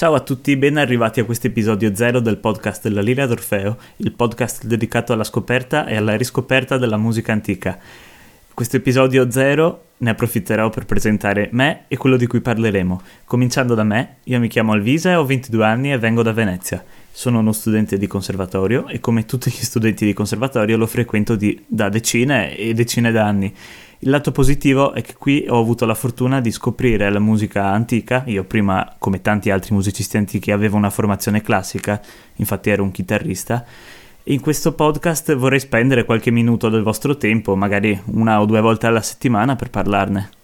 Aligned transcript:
Ciao 0.00 0.14
a 0.14 0.20
tutti, 0.20 0.56
ben 0.56 0.78
arrivati 0.78 1.20
a 1.20 1.26
questo 1.26 1.48
episodio 1.48 1.94
zero 1.94 2.20
del 2.20 2.38
podcast 2.38 2.84
della 2.84 3.02
Lira 3.02 3.26
d'Orfeo, 3.26 3.76
il 3.96 4.12
podcast 4.12 4.64
dedicato 4.64 5.12
alla 5.12 5.24
scoperta 5.24 5.84
e 5.84 5.94
alla 5.94 6.16
riscoperta 6.16 6.78
della 6.78 6.96
musica 6.96 7.32
antica. 7.32 7.78
Questo 8.54 8.76
episodio 8.76 9.30
zero 9.30 9.88
ne 9.98 10.08
approfitterò 10.08 10.70
per 10.70 10.86
presentare 10.86 11.50
me 11.52 11.84
e 11.86 11.98
quello 11.98 12.16
di 12.16 12.26
cui 12.26 12.40
parleremo. 12.40 13.02
Cominciando 13.26 13.74
da 13.74 13.84
me, 13.84 14.16
io 14.24 14.40
mi 14.40 14.48
chiamo 14.48 14.72
Alvisa, 14.72 15.20
ho 15.20 15.26
22 15.26 15.66
anni 15.66 15.92
e 15.92 15.98
vengo 15.98 16.22
da 16.22 16.32
Venezia. 16.32 16.82
Sono 17.12 17.40
uno 17.40 17.52
studente 17.52 17.98
di 17.98 18.06
conservatorio 18.06 18.88
e 18.88 19.00
come 19.00 19.26
tutti 19.26 19.50
gli 19.50 19.62
studenti 19.62 20.06
di 20.06 20.14
conservatorio 20.14 20.78
lo 20.78 20.86
frequento 20.86 21.36
di, 21.36 21.62
da 21.66 21.90
decine 21.90 22.56
e 22.56 22.72
decine 22.72 23.12
d'anni. 23.12 23.54
Il 24.02 24.08
lato 24.08 24.32
positivo 24.32 24.94
è 24.94 25.02
che 25.02 25.12
qui 25.12 25.44
ho 25.46 25.60
avuto 25.60 25.84
la 25.84 25.94
fortuna 25.94 26.40
di 26.40 26.50
scoprire 26.50 27.10
la 27.10 27.18
musica 27.18 27.66
antica. 27.66 28.22
Io 28.28 28.44
prima, 28.44 28.94
come 28.98 29.20
tanti 29.20 29.50
altri 29.50 29.74
musicisti 29.74 30.16
antichi, 30.16 30.50
avevo 30.52 30.78
una 30.78 30.88
formazione 30.88 31.42
classica, 31.42 32.00
infatti 32.36 32.70
ero 32.70 32.82
un 32.82 32.92
chitarrista. 32.92 33.62
In 34.24 34.40
questo 34.40 34.72
podcast 34.72 35.34
vorrei 35.34 35.60
spendere 35.60 36.06
qualche 36.06 36.30
minuto 36.30 36.70
del 36.70 36.82
vostro 36.82 37.18
tempo, 37.18 37.54
magari 37.56 38.00
una 38.06 38.40
o 38.40 38.46
due 38.46 38.62
volte 38.62 38.86
alla 38.86 39.02
settimana, 39.02 39.54
per 39.54 39.68
parlarne. 39.68 40.39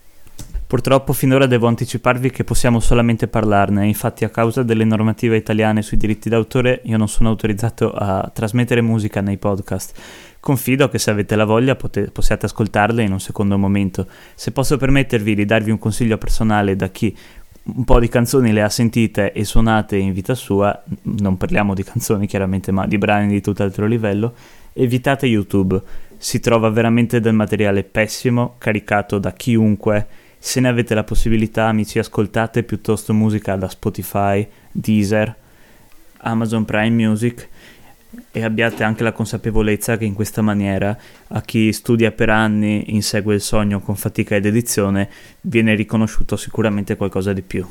Purtroppo 0.67 1.13
finora 1.13 1.47
devo 1.47 1.69
anticiparvi 1.69 2.31
che 2.31 2.43
possiamo 2.43 2.81
solamente 2.81 3.29
parlarne, 3.29 3.87
infatti 3.87 4.25
a 4.25 4.31
causa 4.31 4.65
delle 4.65 4.85
normative 4.85 5.37
italiane 5.37 5.81
sui 5.81 5.97
diritti 5.97 6.29
d'autore 6.29 6.81
io 6.87 6.97
non 6.97 7.07
sono 7.07 7.29
autorizzato 7.29 7.93
a 7.93 8.29
trasmettere 8.35 8.81
musica 8.81 9.21
nei 9.21 9.37
podcast. 9.37 9.97
Confido 10.41 10.89
che 10.89 10.99
se 10.99 11.13
avete 11.13 11.37
la 11.37 11.45
voglia 11.45 11.77
pote- 11.77 12.11
possiate 12.11 12.47
ascoltarle 12.47 13.05
in 13.05 13.13
un 13.13 13.21
secondo 13.21 13.57
momento. 13.57 14.09
Se 14.35 14.51
posso 14.51 14.77
permettervi 14.77 15.37
di 15.37 15.45
darvi 15.45 15.71
un 15.71 15.79
consiglio 15.79 16.19
personale 16.19 16.75
da 16.75 16.89
chi 16.89 17.17
un 17.63 17.85
po' 17.85 18.01
di 18.01 18.09
canzoni 18.09 18.53
le 18.53 18.63
ha 18.63 18.69
sentite 18.69 19.31
e 19.33 19.45
suonate 19.45 19.97
in 19.97 20.13
vita 20.13 20.35
sua, 20.35 20.83
non 21.03 21.37
parliamo 21.37 21.75
di 21.75 21.85
canzoni 21.85 22.27
chiaramente, 22.27 22.73
ma 22.73 22.89
di 22.89 22.99
brani 22.99 23.29
di 23.29 23.41
tutt'altro 23.41 23.87
livello, 23.87 24.35
evitate 24.73 25.27
YouTube. 25.27 25.81
Si 26.17 26.41
trova 26.41 26.71
veramente 26.71 27.21
del 27.21 27.35
materiale 27.35 27.85
pessimo, 27.85 28.57
caricato 28.59 29.19
da 29.19 29.33
chiunque 29.33 30.25
se 30.39 30.61
ne 30.61 30.69
avete 30.69 30.95
la 30.95 31.05
possibilità, 31.05 31.67
amici, 31.67 31.99
ascoltate 31.99 32.63
piuttosto 32.63 33.13
musica 33.13 33.57
da 33.57 33.69
Spotify, 33.69 34.47
Deezer, 34.71 35.35
Amazon 36.19 36.65
Prime 36.65 36.91
Music 36.91 37.49
e 38.31 38.43
abbiate 38.45 38.85
anche 38.85 39.03
la 39.03 39.13
consapevolezza 39.13 39.97
che 39.97 40.05
in 40.05 40.15
questa 40.15 40.43
maniera 40.43 40.97
a 41.29 41.41
chi 41.43 41.73
studia 41.73 42.13
per 42.13 42.31
anni, 42.31 42.95
insegue 42.95 43.35
il 43.35 43.41
sogno 43.41 43.81
con 43.81 43.97
fatica 43.97 44.37
ed 44.37 44.47
edizione, 44.47 45.11
viene 45.43 45.75
riconosciuto 45.75 46.37
sicuramente 46.37 46.97
qualcosa 46.97 47.33
di 47.33 47.43
più. 47.43 47.67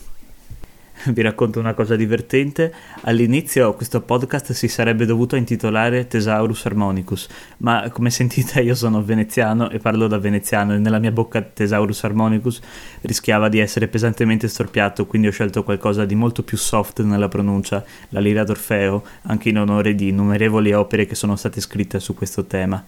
vi 1.14 1.22
racconto 1.22 1.60
una 1.60 1.74
cosa 1.74 1.96
divertente. 1.96 2.74
All'inizio 3.02 3.74
questo 3.74 4.02
podcast 4.02 4.54
si 4.54 4.68
sarebbe 4.68 5.06
dovuto 5.06 5.36
intitolare 5.36 6.08
Thesaurus 6.08 6.66
Harmonicus, 6.66 7.28
ma 7.58 7.90
come 7.92 8.10
sentite 8.10 8.62
io 8.62 8.76
sono 8.76 9.04
veneziano 9.04 9.70
e 9.70 9.80
parlo 9.80 10.08
da 10.08 10.18
veneziano 10.18 10.74
e 10.74 10.78
nella 10.78 11.00
mia 11.00 11.12
bocca 11.12 11.42
Thesaurus 11.42 12.04
Harmonicus 12.04 12.60
rischiava 13.02 13.50
di 13.50 13.60
essere 13.60 13.88
pesantemente 13.88 14.48
storpiato, 14.48 15.06
quindi 15.06 15.28
ho 15.28 15.32
scelto 15.32 15.64
qualcosa 15.64 16.06
di 16.06 16.16
molto 16.16 16.44
più 16.44 16.58
soft 16.58 17.02
nella 17.02 17.28
pronuncia, 17.28 17.84
la 18.10 18.20
Lira 18.20 18.44
d'Orfeo, 18.44 19.04
anche 19.24 19.50
in 19.50 19.60
onore 19.60 19.96
di 19.96 20.10
innumerevoli 20.10 20.74
opere 20.74 21.06
che 21.06 21.16
sono 21.16 21.36
state 21.36 21.62
scritte 21.62 22.00
su 22.00 22.14
questo 22.14 22.46
tema. 22.46 22.84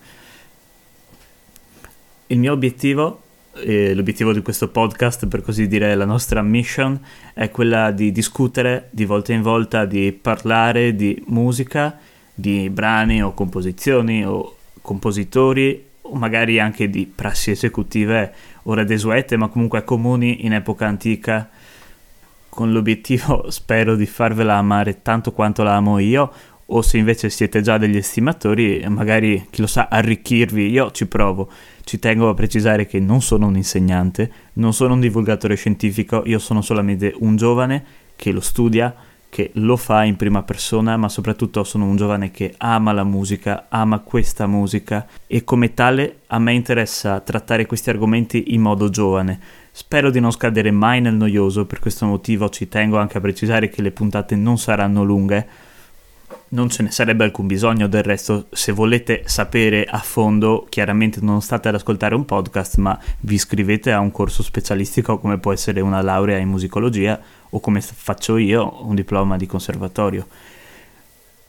Il 2.29 2.39
mio 2.39 2.51
obiettivo 2.51 3.21
eh, 3.63 3.93
l'obiettivo 3.93 4.33
di 4.33 4.41
questo 4.41 4.69
podcast, 4.69 5.27
per 5.27 5.41
così 5.41 5.67
dire, 5.67 5.95
la 5.95 6.05
nostra 6.05 6.41
mission 6.41 6.99
è 7.33 7.49
quella 7.51 7.91
di 7.91 8.11
discutere 8.11 8.87
di 8.91 9.05
volta 9.05 9.33
in 9.33 9.41
volta, 9.41 9.85
di 9.85 10.11
parlare 10.11 10.95
di 10.95 11.23
musica, 11.27 11.97
di 12.33 12.69
brani 12.69 13.23
o 13.23 13.33
composizioni 13.33 14.25
o 14.25 14.55
compositori 14.81 15.85
o 16.01 16.15
magari 16.15 16.59
anche 16.59 16.89
di 16.89 17.05
prassi 17.05 17.51
esecutive 17.51 18.33
ora 18.63 18.83
desuete 18.83 19.35
ma 19.37 19.47
comunque 19.47 19.83
comuni 19.83 20.45
in 20.45 20.53
epoca 20.53 20.85
antica 20.85 21.49
con 22.47 22.71
l'obiettivo 22.71 23.49
spero 23.51 23.95
di 23.95 24.05
farvela 24.05 24.55
amare 24.55 25.01
tanto 25.01 25.31
quanto 25.31 25.63
la 25.63 25.75
amo 25.75 25.99
io 25.99 26.31
o 26.69 26.81
se 26.81 26.97
invece 26.97 27.29
siete 27.29 27.61
già 27.61 27.77
degli 27.77 27.95
estimatori, 27.95 28.83
magari 28.89 29.47
chi 29.49 29.61
lo 29.61 29.67
sa 29.67 29.87
arricchirvi, 29.89 30.69
io 30.69 30.91
ci 30.91 31.07
provo. 31.07 31.49
Ci 31.83 31.99
tengo 31.99 32.29
a 32.29 32.33
precisare 32.33 32.85
che 32.85 32.99
non 32.99 33.21
sono 33.21 33.47
un 33.47 33.55
insegnante, 33.55 34.31
non 34.53 34.73
sono 34.73 34.93
un 34.93 34.99
divulgatore 34.99 35.55
scientifico, 35.55 36.23
io 36.25 36.39
sono 36.39 36.61
solamente 36.61 37.13
un 37.19 37.37
giovane 37.37 37.83
che 38.15 38.31
lo 38.31 38.41
studia, 38.41 38.93
che 39.29 39.51
lo 39.53 39.77
fa 39.77 40.03
in 40.03 40.17
prima 40.17 40.43
persona, 40.43 40.97
ma 40.97 41.07
soprattutto 41.07 41.63
sono 41.63 41.85
un 41.85 41.95
giovane 41.95 42.31
che 42.31 42.53
ama 42.57 42.91
la 42.91 43.05
musica, 43.05 43.67
ama 43.69 43.99
questa 43.99 44.45
musica. 44.45 45.07
E 45.25 45.45
come 45.45 45.73
tale 45.73 46.21
a 46.27 46.39
me 46.39 46.53
interessa 46.53 47.21
trattare 47.21 47.65
questi 47.65 47.89
argomenti 47.89 48.53
in 48.53 48.61
modo 48.61 48.89
giovane. 48.89 49.39
Spero 49.71 50.09
di 50.09 50.19
non 50.19 50.31
scadere 50.31 50.71
mai 50.71 50.99
nel 50.99 51.13
noioso, 51.13 51.65
per 51.65 51.79
questo 51.79 52.05
motivo 52.05 52.49
ci 52.49 52.67
tengo 52.67 52.97
anche 52.97 53.19
a 53.19 53.21
precisare 53.21 53.69
che 53.69 53.81
le 53.81 53.91
puntate 53.91 54.35
non 54.35 54.57
saranno 54.57 55.03
lunghe 55.03 55.47
non 56.49 56.69
ce 56.69 56.83
ne 56.83 56.91
sarebbe 56.91 57.23
alcun 57.23 57.47
bisogno. 57.47 57.87
Del 57.87 58.03
resto 58.03 58.47
se 58.51 58.71
volete 58.71 59.23
sapere 59.25 59.83
a 59.83 59.99
fondo 59.99 60.65
chiaramente 60.69 61.19
non 61.21 61.41
state 61.41 61.67
ad 61.67 61.75
ascoltare 61.75 62.15
un 62.15 62.25
podcast 62.25 62.77
ma 62.77 62.97
vi 63.21 63.35
iscrivete 63.35 63.91
a 63.91 63.99
un 63.99 64.11
corso 64.11 64.43
specialistico 64.43 65.17
come 65.17 65.37
può 65.37 65.51
essere 65.51 65.81
una 65.81 66.01
laurea 66.01 66.37
in 66.37 66.49
musicologia 66.49 67.19
o 67.49 67.59
come 67.59 67.81
faccio 67.81 68.37
io 68.37 68.85
un 68.85 68.95
diploma 68.95 69.37
di 69.37 69.45
conservatorio. 69.45 70.27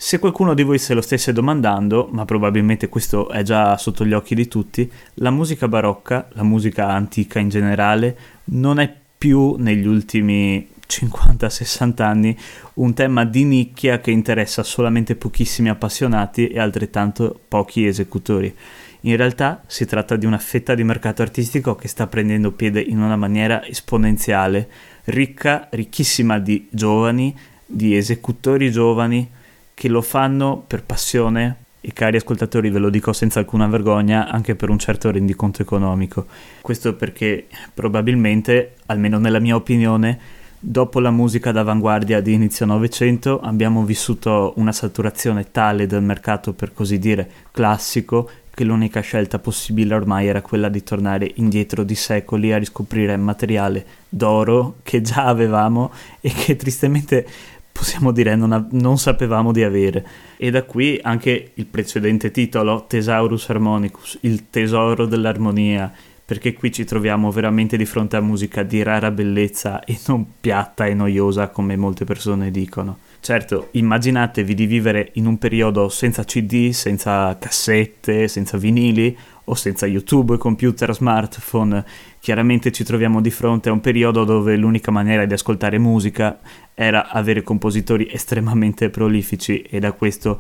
Se 0.01 0.21
qualcuno 0.21 0.55
di 0.55 0.63
voi 0.63 0.79
se 0.79 0.95
lo 0.95 1.01
stesse 1.01 1.33
domandando, 1.33 2.09
ma 2.13 2.25
probabilmente 2.25 2.89
questo 2.89 3.31
è 3.31 3.43
già 3.43 3.77
sotto 3.77 4.05
gli 4.05 4.13
occhi 4.13 4.37
di 4.37 4.47
tutti, 4.47 4.89
la 5.15 5.31
musica 5.31 5.67
barocca, 5.67 6.29
la 6.35 6.45
musica 6.45 6.89
antica 6.89 7.41
in 7.41 7.49
generale, 7.49 8.17
non 8.45 8.79
è 8.79 8.95
più 9.19 9.57
negli 9.59 9.87
ultimi 9.87 10.69
50-60 10.89 12.03
anni 12.03 12.37
un 12.75 12.95
tema 12.95 13.25
di 13.25 13.45
nicchia 13.45 14.01
che 14.01 14.11
interessa 14.11 14.63
solamente 14.63 15.17
pochissimi 15.17 15.69
appassionati 15.69 16.49
e 16.49 16.59
altrettanto 16.59 17.39
pochi 17.47 17.87
esecutori. 17.87 18.55
In 19.03 19.17
realtà 19.17 19.63
si 19.67 19.85
tratta 19.85 20.17
di 20.17 20.27
una 20.27 20.39
fetta 20.39 20.75
di 20.75 20.83
mercato 20.83 21.23
artistico 21.23 21.77
che 21.77 21.87
sta 21.87 22.07
prendendo 22.07 22.53
piede 22.53 22.81
in 22.81 23.01
una 23.01 23.17
maniera 23.17 23.65
esponenziale, 23.65 24.69
ricca, 25.05 25.69
ricchissima 25.71 26.39
di 26.39 26.67
giovani, 26.71 27.37
di 27.65 27.97
esecutori 27.97 28.73
giovani 28.73 29.31
che 29.75 29.89
lo 29.89 30.03
fanno 30.03 30.65
per 30.67 30.83
passione 30.83 31.67
e 31.81 31.93
cari 31.93 32.17
ascoltatori 32.17 32.71
ve 32.71 32.81
lo 32.81 32.91
dico 32.91 33.13
senza 33.13 33.39
alcuna 33.39 33.69
vergogna 33.69 34.29
anche 34.29 34.57
per 34.57 34.69
un 34.69 34.79
certo 34.79 35.11
rendiconto 35.13 35.63
economico. 35.63 36.27
Questo 36.61 36.95
perché 36.95 37.47
probabilmente, 37.73 38.75
almeno 38.87 39.19
nella 39.19 39.39
mia 39.39 39.55
opinione, 39.55 40.19
Dopo 40.61 40.99
la 40.99 41.13
musica 41.13 41.53
d'avanguardia 41.53 42.21
di 42.21 42.33
inizio 42.33 42.67
Novecento 42.67 43.39
abbiamo 43.39 43.85
vissuto 43.85 44.55
una 44.57 44.73
saturazione 44.73 45.53
tale 45.53 45.87
del 45.87 46.03
mercato, 46.03 46.53
per 46.53 46.75
così 46.75 46.99
dire, 46.99 47.31
classico, 47.53 48.29
che 48.51 48.65
l'unica 48.65 49.01
scelta 49.01 49.39
possibile 49.39 49.95
ormai 49.95 50.27
era 50.27 50.43
quella 50.43 50.69
di 50.69 50.83
tornare 50.83 51.31
indietro 51.37 51.85
di 51.85 51.95
secoli 51.95 52.53
a 52.53 52.59
riscoprire 52.59 53.17
materiale 53.17 53.87
d'oro 54.09 54.79
che 54.83 55.01
già 55.01 55.27
avevamo 55.27 55.93
e 56.21 56.33
che 56.33 56.57
tristemente 56.57 57.25
possiamo 57.71 58.11
dire 58.11 58.35
non, 58.35 58.51
a- 58.51 58.67
non 58.73 58.99
sapevamo 58.99 59.53
di 59.53 59.63
avere. 59.63 60.05
E 60.37 60.51
da 60.51 60.65
qui 60.65 60.99
anche 61.01 61.53
il 61.55 61.67
precedente 61.67 62.33
titolo, 62.33 62.85
Thesaurus 62.89 63.49
Harmonicus, 63.49 64.19
il 64.23 64.51
tesoro 64.51 65.07
dell'armonia, 65.07 65.93
perché 66.29 66.53
qui 66.53 66.71
ci 66.71 66.85
troviamo 66.85 67.31
veramente 67.31 67.79
di 67.79 67.87
fronte 67.87 68.17
a 68.17 68.21
musica 68.21 68.63
di 68.63 68.83
rara 68.83 69.11
bellezza 69.11 69.83
e 69.83 69.99
non 70.09 70.27
piatta 70.39 70.85
e 70.85 70.93
noiosa 70.93 71.49
come 71.49 71.75
molte 71.75 72.05
persone 72.05 72.51
dicono. 72.51 72.99
Certo, 73.19 73.69
immaginatevi 73.71 74.53
di 74.53 74.67
vivere 74.67 75.09
in 75.15 75.25
un 75.25 75.39
periodo 75.39 75.89
senza 75.89 76.25
CD, 76.25 76.69
senza 76.73 77.35
cassette, 77.39 78.29
senza 78.29 78.59
vinili 78.59 79.17
o 79.45 79.55
senza 79.55 79.87
YouTube, 79.87 80.37
computer, 80.37 80.93
smartphone, 80.93 81.83
chiaramente 82.21 82.73
ci 82.73 82.85
troviamo 82.85 83.23
di 83.23 83.31
fronte 83.31 83.71
a 83.71 83.73
un 83.73 83.81
periodo 83.81 84.25
dove 84.25 84.55
l'unica 84.57 84.91
maniera 84.91 85.25
di 85.25 85.33
ascoltare 85.33 85.79
musica 85.79 86.41
era 86.75 87.09
avere 87.09 87.43
compositori 87.43 88.07
estremamente 88.13 88.91
prolifici 88.91 89.63
e 89.63 89.79
da 89.81 89.93
questo 89.93 90.39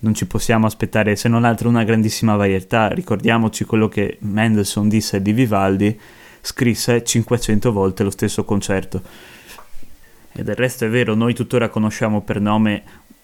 non 0.00 0.14
ci 0.14 0.26
possiamo 0.26 0.66
aspettare 0.66 1.16
se 1.16 1.28
non 1.28 1.44
altro 1.44 1.68
una 1.68 1.84
grandissima 1.84 2.36
varietà. 2.36 2.88
Ricordiamoci 2.88 3.64
quello 3.64 3.88
che 3.88 4.18
Mendelssohn 4.20 4.88
disse 4.88 5.20
di 5.20 5.32
Vivaldi, 5.32 5.98
scrisse 6.40 7.02
500 7.02 7.72
volte 7.72 8.04
lo 8.04 8.10
stesso 8.10 8.44
concerto. 8.44 9.02
E 10.32 10.42
del 10.44 10.54
resto 10.54 10.84
è 10.84 10.88
vero, 10.88 11.14
noi 11.14 11.34
tuttora 11.34 11.68
conosciamo 11.68 12.20
per 12.20 12.40
nome 12.40 12.82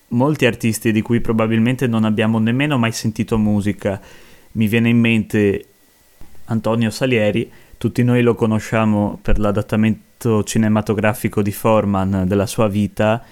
molti 0.09 0.47
artisti 0.47 0.91
di 0.91 1.01
cui 1.01 1.21
probabilmente 1.21 1.87
non 1.87 2.05
abbiamo 2.05 2.39
nemmeno 2.39 2.77
mai 2.77 2.93
sentito 2.93 3.39
musica. 3.39 4.01
Mi 4.53 4.67
viene 4.67 4.89
in 4.89 4.99
mente 4.99 5.67
Antonio 6.47 6.91
Salieri, 6.91 7.51
tutti 7.79 8.03
noi 8.03 8.23
lo 8.23 8.35
conosciamo 8.35 9.19
per 9.23 9.39
l'adattamento 9.39 10.43
cinematografico 10.43 11.43
di 11.43 11.53
Forman 11.53 12.25
della 12.27 12.47
sua 12.47 12.67
vita 12.67 13.23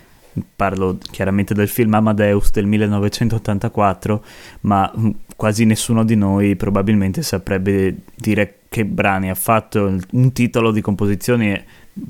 parlo 0.56 0.98
chiaramente 1.10 1.54
del 1.54 1.68
film 1.68 1.94
Amadeus 1.94 2.50
del 2.50 2.66
1984, 2.66 4.24
ma 4.62 4.90
mm, 4.96 5.10
quasi 5.36 5.64
nessuno 5.64 6.04
di 6.04 6.16
noi 6.16 6.56
probabilmente 6.56 7.22
saprebbe 7.22 7.96
dire 8.14 8.58
che 8.68 8.84
brani 8.84 9.28
ha 9.28 9.34
fatto, 9.34 9.98
un 10.12 10.32
titolo 10.32 10.70
di 10.70 10.80
composizione 10.80 11.64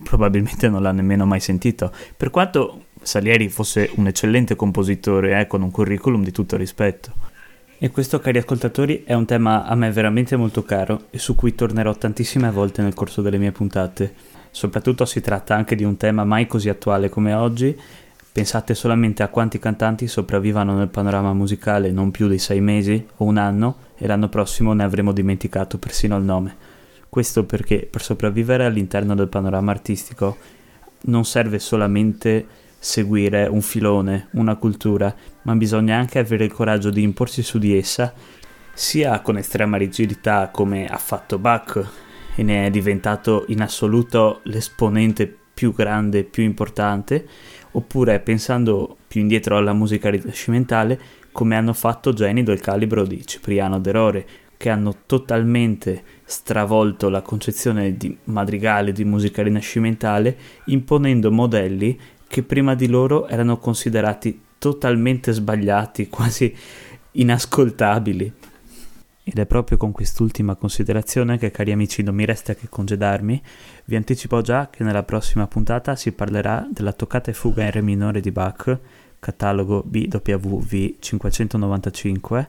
probabilmente 0.04 0.68
non 0.68 0.82
l'ha 0.82 0.92
nemmeno 0.92 1.26
mai 1.26 1.40
sentito, 1.40 1.92
per 2.16 2.30
quanto 2.30 2.84
Salieri 3.02 3.48
fosse 3.48 3.90
un 3.96 4.06
eccellente 4.06 4.54
compositore 4.54 5.40
eh, 5.40 5.46
con 5.46 5.62
un 5.62 5.70
curriculum 5.70 6.22
di 6.22 6.30
tutto 6.30 6.56
rispetto. 6.56 7.30
E 7.78 7.90
questo, 7.90 8.20
cari 8.20 8.38
ascoltatori, 8.38 9.02
è 9.04 9.12
un 9.12 9.24
tema 9.24 9.64
a 9.64 9.74
me 9.74 9.90
veramente 9.90 10.36
molto 10.36 10.62
caro 10.62 11.06
e 11.10 11.18
su 11.18 11.34
cui 11.34 11.56
tornerò 11.56 11.92
tantissime 11.96 12.48
volte 12.52 12.80
nel 12.80 12.94
corso 12.94 13.22
delle 13.22 13.38
mie 13.38 13.50
puntate. 13.50 14.14
Soprattutto 14.52 15.04
si 15.04 15.20
tratta 15.20 15.56
anche 15.56 15.74
di 15.74 15.82
un 15.82 15.96
tema 15.96 16.24
mai 16.24 16.46
così 16.46 16.68
attuale 16.68 17.08
come 17.08 17.32
oggi 17.32 17.76
Pensate 18.32 18.74
solamente 18.74 19.22
a 19.22 19.28
quanti 19.28 19.58
cantanti 19.58 20.08
sopravvivano 20.08 20.74
nel 20.74 20.88
panorama 20.88 21.34
musicale 21.34 21.90
non 21.90 22.10
più 22.10 22.28
di 22.28 22.38
sei 22.38 22.62
mesi 22.62 23.06
o 23.16 23.24
un 23.24 23.36
anno 23.36 23.90
e 23.98 24.06
l'anno 24.06 24.30
prossimo 24.30 24.72
ne 24.72 24.84
avremo 24.84 25.12
dimenticato 25.12 25.76
persino 25.76 26.16
il 26.16 26.24
nome. 26.24 26.56
Questo 27.10 27.44
perché 27.44 27.86
per 27.90 28.00
sopravvivere 28.00 28.64
all'interno 28.64 29.14
del 29.14 29.28
panorama 29.28 29.70
artistico 29.70 30.38
non 31.02 31.26
serve 31.26 31.58
solamente 31.58 32.46
seguire 32.78 33.46
un 33.46 33.60
filone, 33.60 34.28
una 34.32 34.56
cultura, 34.56 35.14
ma 35.42 35.54
bisogna 35.54 35.98
anche 35.98 36.18
avere 36.18 36.44
il 36.44 36.52
coraggio 36.54 36.88
di 36.88 37.02
imporsi 37.02 37.42
su 37.42 37.58
di 37.58 37.76
essa, 37.76 38.14
sia 38.72 39.20
con 39.20 39.36
estrema 39.36 39.76
rigidità 39.76 40.48
come 40.50 40.86
ha 40.86 40.96
fatto 40.96 41.36
Bach 41.36 41.86
e 42.34 42.42
ne 42.42 42.64
è 42.64 42.70
diventato 42.70 43.44
in 43.48 43.60
assoluto 43.60 44.40
l'esponente 44.44 45.36
più 45.62 45.72
grande, 45.72 46.24
più 46.24 46.42
importante, 46.42 47.24
oppure 47.70 48.18
pensando 48.18 48.96
più 49.06 49.20
indietro 49.20 49.56
alla 49.56 49.72
musica 49.72 50.10
rinascimentale, 50.10 50.98
come 51.30 51.54
hanno 51.54 51.72
fatto 51.72 52.12
geni 52.12 52.42
del 52.42 52.58
calibro 52.58 53.06
di 53.06 53.24
Cipriano 53.24 53.78
d'Erore, 53.78 54.26
che 54.56 54.70
hanno 54.70 55.02
totalmente 55.06 56.02
stravolto 56.24 57.08
la 57.08 57.22
concezione 57.22 57.96
di 57.96 58.16
madrigale 58.24 58.90
di 58.90 59.04
musica 59.04 59.40
rinascimentale, 59.40 60.36
imponendo 60.64 61.30
modelli 61.30 61.96
che 62.26 62.42
prima 62.42 62.74
di 62.74 62.88
loro 62.88 63.28
erano 63.28 63.58
considerati 63.58 64.40
totalmente 64.58 65.30
sbagliati, 65.30 66.08
quasi 66.10 66.52
inascoltabili. 67.12 68.32
Ed 69.24 69.38
è 69.38 69.46
proprio 69.46 69.76
con 69.76 69.92
quest'ultima 69.92 70.56
considerazione 70.56 71.38
che, 71.38 71.52
cari 71.52 71.70
amici, 71.70 72.02
non 72.02 72.14
mi 72.14 72.24
resta 72.24 72.54
che 72.54 72.68
congedarmi. 72.68 73.40
Vi 73.84 73.94
anticipo 73.94 74.40
già 74.40 74.68
che 74.68 74.82
nella 74.82 75.04
prossima 75.04 75.46
puntata 75.46 75.94
si 75.94 76.10
parlerà 76.10 76.66
della 76.68 76.92
toccata 76.92 77.30
e 77.30 77.34
fuga 77.34 77.62
in 77.62 77.70
re 77.70 77.82
minore 77.82 78.20
di 78.20 78.32
Bach, 78.32 78.78
catalogo 79.20 79.84
BWV 79.86 80.94
595. 80.98 82.48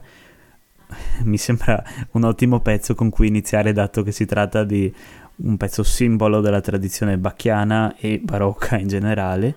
Mi 1.22 1.38
sembra 1.38 1.80
un 2.12 2.24
ottimo 2.24 2.58
pezzo 2.58 2.96
con 2.96 3.08
cui 3.08 3.28
iniziare, 3.28 3.72
dato 3.72 4.02
che 4.02 4.10
si 4.10 4.26
tratta 4.26 4.64
di 4.64 4.92
un 5.36 5.56
pezzo 5.56 5.84
simbolo 5.84 6.40
della 6.40 6.60
tradizione 6.60 7.18
bacchiana 7.18 7.94
e 7.96 8.18
barocca 8.18 8.78
in 8.78 8.88
generale. 8.88 9.54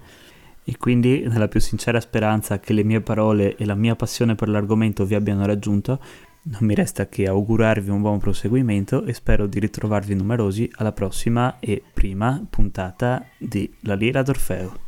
E 0.63 0.77
quindi, 0.77 1.23
nella 1.27 1.47
più 1.47 1.59
sincera 1.61 1.99
speranza 1.99 2.59
che 2.59 2.73
le 2.73 2.83
mie 2.83 3.01
parole 3.01 3.55
e 3.55 3.65
la 3.65 3.73
mia 3.73 3.95
passione 3.95 4.35
per 4.35 4.49
l'argomento 4.49 5.05
vi 5.05 5.15
abbiano 5.15 5.45
raggiunto, 5.45 5.99
non 6.49 6.59
mi 6.61 6.75
resta 6.75 7.07
che 7.07 7.27
augurarvi 7.27 7.89
un 7.89 8.01
buon 8.01 8.19
proseguimento 8.19 9.03
e 9.03 9.13
spero 9.13 9.47
di 9.47 9.59
ritrovarvi 9.59 10.15
numerosi 10.15 10.69
alla 10.75 10.91
prossima 10.91 11.59
e 11.59 11.83
prima 11.93 12.45
puntata 12.49 13.25
di 13.37 13.71
La 13.81 13.95
Lira 13.95 14.21
d'Orfeo. 14.21 14.86